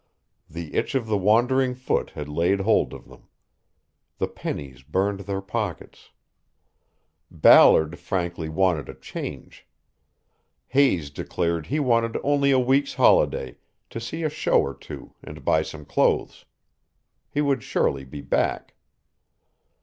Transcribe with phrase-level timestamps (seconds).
[0.49, 3.27] The itch of the wandering foot had laid hold of them.
[4.17, 6.09] The pennies burned their pockets.
[7.29, 9.67] Ballard frankly wanted a change.
[10.69, 13.57] Hayes declared he wanted only a week's holiday,
[13.91, 16.45] to see a show or two and buy some clothes.
[17.29, 18.73] He would surely be back.